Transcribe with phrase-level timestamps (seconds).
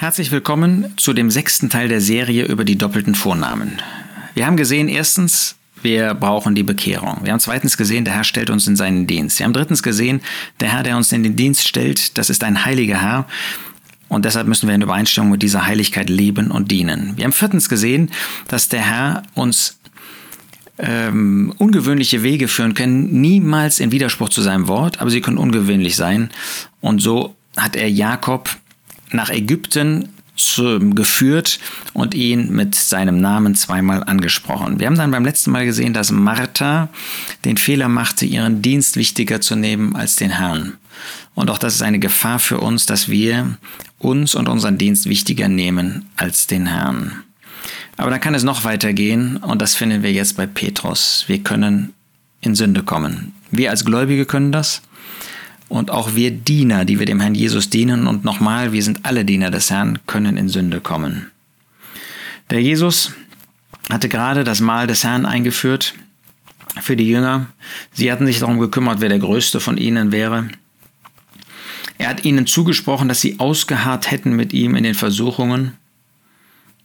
[0.00, 3.82] Herzlich willkommen zu dem sechsten Teil der Serie über die doppelten Vornamen.
[4.32, 7.18] Wir haben gesehen, erstens, wir brauchen die Bekehrung.
[7.22, 9.38] Wir haben zweitens gesehen, der Herr stellt uns in seinen Dienst.
[9.38, 10.22] Wir haben drittens gesehen,
[10.58, 13.26] der Herr, der uns in den Dienst stellt, das ist ein heiliger Herr.
[14.08, 17.12] Und deshalb müssen wir in Übereinstimmung mit dieser Heiligkeit leben und dienen.
[17.18, 18.10] Wir haben viertens gesehen,
[18.48, 19.80] dass der Herr uns
[20.78, 25.94] ähm, ungewöhnliche Wege führen können, niemals in Widerspruch zu seinem Wort, aber sie können ungewöhnlich
[25.94, 26.30] sein.
[26.80, 28.48] Und so hat er Jakob
[29.12, 30.08] nach Ägypten
[30.94, 31.58] geführt
[31.92, 34.80] und ihn mit seinem Namen zweimal angesprochen.
[34.80, 36.88] Wir haben dann beim letzten Mal gesehen, dass Martha
[37.44, 40.78] den Fehler machte, ihren Dienst wichtiger zu nehmen als den Herrn.
[41.34, 43.58] Und auch das ist eine Gefahr für uns, dass wir
[43.98, 47.22] uns und unseren Dienst wichtiger nehmen als den Herrn.
[47.96, 51.24] Aber dann kann es noch weitergehen und das finden wir jetzt bei Petrus.
[51.26, 51.92] Wir können
[52.40, 53.34] in Sünde kommen.
[53.50, 54.80] Wir als Gläubige können das
[55.70, 59.24] und auch wir Diener, die wir dem Herrn Jesus dienen, und nochmal, wir sind alle
[59.24, 61.30] Diener des Herrn, können in Sünde kommen.
[62.50, 63.12] Der Jesus
[63.88, 65.94] hatte gerade das Mahl des Herrn eingeführt
[66.80, 67.46] für die Jünger.
[67.92, 70.48] Sie hatten sich darum gekümmert, wer der Größte von ihnen wäre.
[71.98, 75.74] Er hat ihnen zugesprochen, dass sie ausgeharrt hätten mit ihm in den Versuchungen.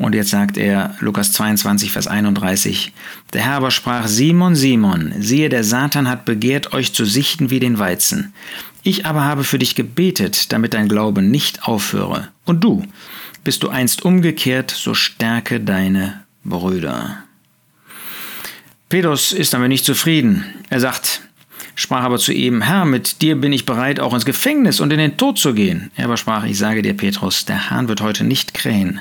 [0.00, 2.94] Und jetzt sagt er, Lukas 22, Vers 31,
[3.34, 7.60] der Herr aber sprach, Simon, Simon, siehe, der Satan hat begehrt, euch zu sichten wie
[7.60, 8.32] den Weizen.
[8.82, 12.28] Ich aber habe für dich gebetet, damit dein Glaube nicht aufhöre.
[12.44, 12.84] Und du,
[13.44, 17.24] bist du einst umgekehrt, so stärke deine Brüder.
[18.88, 20.44] Petrus ist damit nicht zufrieden.
[20.68, 21.22] Er sagt,
[21.74, 24.98] sprach aber zu ihm, Herr, mit dir bin ich bereit, auch ins Gefängnis und in
[24.98, 25.90] den Tod zu gehen.
[25.96, 29.00] Er aber sprach, ich sage dir, Petrus, der Hahn wird heute nicht krähen,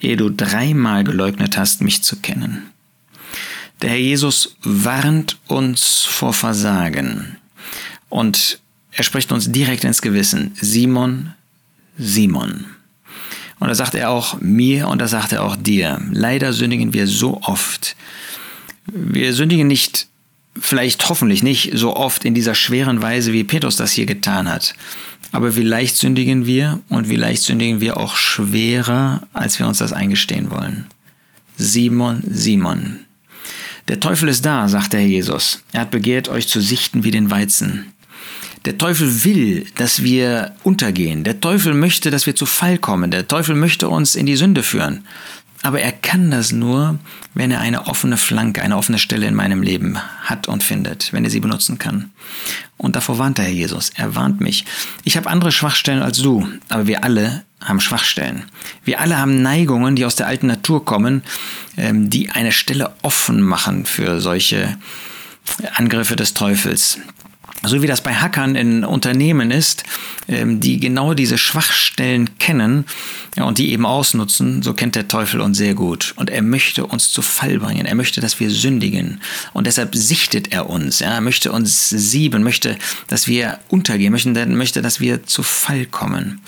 [0.00, 2.70] ehe du dreimal geleugnet hast, mich zu kennen.
[3.82, 7.36] Der Herr Jesus warnt uns vor Versagen.
[8.08, 8.60] Und
[8.94, 10.52] er spricht uns direkt ins Gewissen.
[10.60, 11.32] Simon,
[11.98, 12.66] Simon.
[13.58, 16.00] Und da sagt er auch mir und da sagt er auch dir.
[16.12, 17.96] Leider sündigen wir so oft.
[18.86, 20.06] Wir sündigen nicht,
[20.58, 24.74] vielleicht hoffentlich nicht so oft in dieser schweren Weise, wie Petrus das hier getan hat.
[25.32, 29.78] Aber wie leicht sündigen wir und wie leicht sündigen wir auch schwerer, als wir uns
[29.78, 30.86] das eingestehen wollen.
[31.56, 33.00] Simon, Simon.
[33.88, 35.62] Der Teufel ist da, sagt der Herr Jesus.
[35.72, 37.93] Er hat begehrt, euch zu sichten wie den Weizen.
[38.64, 41.22] Der Teufel will, dass wir untergehen.
[41.22, 43.10] Der Teufel möchte, dass wir zu Fall kommen.
[43.10, 45.04] Der Teufel möchte uns in die Sünde führen.
[45.62, 46.98] Aber er kann das nur,
[47.32, 51.24] wenn er eine offene Flanke, eine offene Stelle in meinem Leben hat und findet, wenn
[51.24, 52.10] er sie benutzen kann.
[52.76, 53.90] Und davor warnt der Herr Jesus.
[53.94, 54.64] Er warnt mich.
[55.04, 58.44] Ich habe andere Schwachstellen als du, aber wir alle haben Schwachstellen.
[58.84, 61.22] Wir alle haben Neigungen, die aus der alten Natur kommen,
[61.78, 64.76] ähm, die eine Stelle offen machen für solche
[65.76, 66.98] Angriffe des Teufels
[67.68, 69.84] so wie das bei Hackern in Unternehmen ist,
[70.28, 72.84] ähm, die genau diese Schwachstellen kennen
[73.36, 76.14] und die eben ausnutzen, so kennt der Teufel uns sehr gut.
[76.16, 77.86] Und er möchte uns zu Fall bringen.
[77.86, 79.20] Er möchte, dass wir sündigen.
[79.52, 81.00] Und deshalb sichtet er uns.
[81.00, 82.76] Er möchte uns sieben, möchte,
[83.08, 86.40] dass wir untergehen, möchte, möchte, dass wir zu Fall kommen.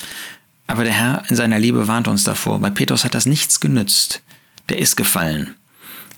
[0.67, 2.59] Aber der Herr in seiner Liebe warnt uns davor.
[2.59, 4.23] Bei Petrus hat das nichts genützt.
[4.69, 5.55] Der ist gefallen.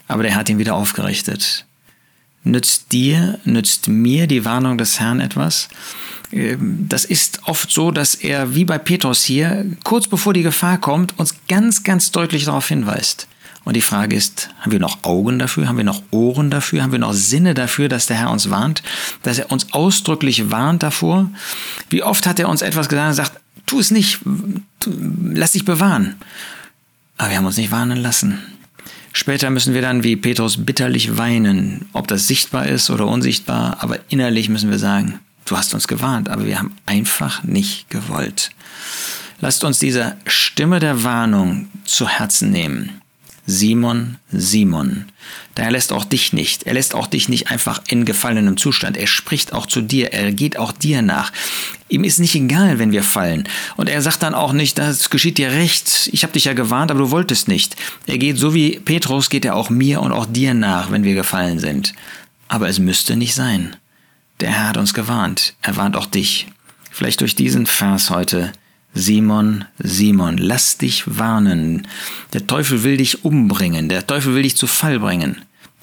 [0.07, 1.65] Aber der hat ihn wieder aufgerichtet.
[2.43, 5.69] Nützt dir, nützt mir die Warnung des Herrn etwas?
[6.31, 10.77] Ähm, das ist oft so, dass er, wie bei Petrus hier, kurz bevor die Gefahr
[10.77, 13.27] kommt, uns ganz, ganz deutlich darauf hinweist.
[13.65, 15.67] Und die Frage ist, haben wir noch Augen dafür?
[15.67, 16.81] Haben wir noch Ohren dafür?
[16.81, 18.81] Haben wir noch Sinne dafür, dass der Herr uns warnt?
[19.21, 21.29] Dass er uns ausdrücklich warnt davor?
[21.89, 24.19] Wie oft hat er uns etwas gesagt und sagt, tu es nicht,
[24.85, 26.15] lass dich bewahren.
[27.17, 28.39] Aber wir haben uns nicht warnen lassen.
[29.11, 33.99] Später müssen wir dann wie Petrus bitterlich weinen, ob das sichtbar ist oder unsichtbar, aber
[34.09, 38.51] innerlich müssen wir sagen, du hast uns gewarnt, aber wir haben einfach nicht gewollt.
[39.41, 42.98] Lasst uns diese Stimme der Warnung zu Herzen nehmen.
[43.49, 45.05] Simon, Simon.
[45.55, 46.67] Daher lässt auch dich nicht.
[46.67, 48.95] Er lässt auch dich nicht einfach in gefallenem Zustand.
[48.95, 50.13] Er spricht auch zu dir.
[50.13, 51.33] Er geht auch dir nach.
[51.87, 53.49] Ihm ist nicht egal, wenn wir fallen.
[53.75, 56.11] Und er sagt dann auch nicht, das geschieht dir recht.
[56.13, 57.75] Ich habe dich ja gewarnt, aber du wolltest nicht.
[58.05, 61.15] Er geht so wie Petrus, geht er auch mir und auch dir nach, wenn wir
[61.15, 61.93] gefallen sind.
[62.49, 63.75] Aber es müsste nicht sein.
[64.41, 65.55] Der Herr hat uns gewarnt.
[65.63, 66.45] Er warnt auch dich.
[66.91, 68.51] Vielleicht durch diesen Vers heute
[68.93, 71.87] Simon, Simon, lass dich warnen.
[72.33, 75.37] Der Teufel will dich umbringen, der Teufel will dich zu Fall bringen.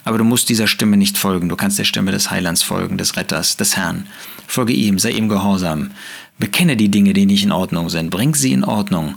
[0.05, 3.17] Aber du musst dieser Stimme nicht folgen, du kannst der Stimme des Heilands folgen, des
[3.17, 4.06] Retters, des Herrn.
[4.47, 5.91] Folge ihm, sei ihm gehorsam.
[6.38, 9.17] Bekenne die Dinge, die nicht in Ordnung sind, bring sie in Ordnung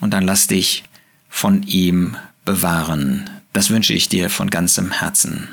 [0.00, 0.84] und dann lass dich
[1.28, 3.30] von ihm bewahren.
[3.52, 5.48] Das wünsche ich dir von ganzem Herzen.